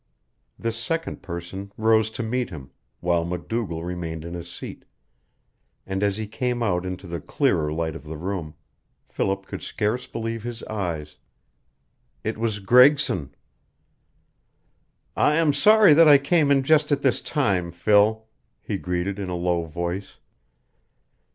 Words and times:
This 0.57 0.77
second 0.77 1.21
person 1.21 1.71
rose 1.77 2.09
to 2.17 2.23
meet 2.23 2.49
him, 2.49 2.71
while 3.01 3.23
MacDougall 3.23 3.83
remained 3.83 4.25
in 4.25 4.33
his 4.33 4.51
seat, 4.51 4.83
and 5.85 6.01
as 6.01 6.17
he 6.17 6.25
came 6.25 6.63
out 6.63 6.87
into 6.87 7.05
the 7.05 7.21
clearer 7.21 7.71
light 7.71 7.95
of 7.95 8.05
the 8.05 8.17
room 8.17 8.55
Philip 9.07 9.45
could 9.45 9.61
scarce 9.61 10.07
believe 10.07 10.41
his 10.41 10.63
eyes. 10.63 11.17
It 12.23 12.39
was 12.39 12.57
Gregson! 12.57 13.35
"I 15.15 15.35
am 15.35 15.53
sorry 15.53 15.93
that 15.93 16.07
I 16.07 16.17
came 16.17 16.49
in 16.49 16.63
just 16.63 16.91
at 16.91 17.03
this 17.03 17.21
time, 17.21 17.71
Phil," 17.71 18.25
he 18.59 18.79
greeted, 18.79 19.19
in 19.19 19.29
a 19.29 19.35
low 19.35 19.65
voice. 19.65 20.17